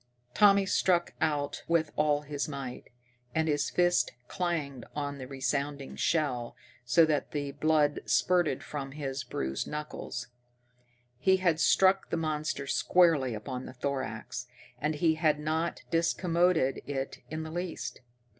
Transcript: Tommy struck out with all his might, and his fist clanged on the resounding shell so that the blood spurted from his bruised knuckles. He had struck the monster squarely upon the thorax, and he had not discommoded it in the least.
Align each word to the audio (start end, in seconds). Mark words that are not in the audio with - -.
Tommy 0.33 0.65
struck 0.65 1.13
out 1.21 1.61
with 1.67 1.91
all 1.95 2.21
his 2.21 2.47
might, 2.47 2.89
and 3.35 3.47
his 3.47 3.69
fist 3.69 4.13
clanged 4.27 4.83
on 4.95 5.19
the 5.19 5.27
resounding 5.27 5.95
shell 5.95 6.55
so 6.83 7.05
that 7.05 7.33
the 7.33 7.51
blood 7.51 7.99
spurted 8.07 8.63
from 8.63 8.93
his 8.93 9.23
bruised 9.23 9.67
knuckles. 9.67 10.29
He 11.19 11.37
had 11.37 11.59
struck 11.59 12.09
the 12.09 12.17
monster 12.17 12.65
squarely 12.65 13.35
upon 13.35 13.67
the 13.67 13.73
thorax, 13.73 14.47
and 14.79 14.95
he 14.95 15.13
had 15.21 15.37
not 15.39 15.83
discommoded 15.91 16.81
it 16.87 17.19
in 17.29 17.43
the 17.43 17.51
least. 17.51 18.01